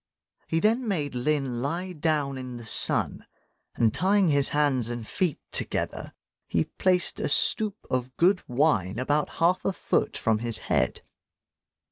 He 0.47 0.59
then 0.59 0.87
made 0.87 1.13
Lin 1.13 1.61
lie 1.61 1.93
down 1.93 2.35
in 2.35 2.57
the 2.57 2.65
sun; 2.65 3.27
and 3.75 3.93
tying 3.93 4.29
his 4.29 4.49
hands 4.49 4.89
and 4.89 5.05
feet 5.07 5.39
together, 5.51 6.13
he 6.47 6.63
placed 6.65 7.19
a 7.19 7.29
stoup 7.29 7.77
of 7.87 8.17
good 8.17 8.41
wine 8.49 8.97
about 8.97 9.29
half 9.37 9.63
a 9.63 9.71
foot 9.71 10.17
from 10.17 10.39
his 10.39 10.57
head. 10.73 11.03